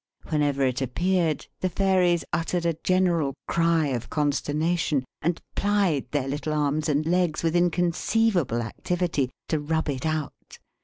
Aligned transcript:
Whenever 0.29 0.65
it 0.65 0.81
appeared, 0.81 1.45
the 1.59 1.69
Fairies 1.69 2.25
uttered 2.33 2.65
a 2.65 2.73
general 2.83 3.35
cry 3.47 3.85
of 3.89 4.09
consternation, 4.09 5.05
and 5.21 5.39
plied 5.55 6.07
their 6.09 6.27
little 6.27 6.53
arms 6.53 6.89
and 6.89 7.05
legs, 7.05 7.43
with 7.43 7.55
inconceivable 7.55 8.63
activity, 8.63 9.29
to 9.47 9.59
rub 9.59 9.89
it 9.89 10.03
out. 10.03 10.57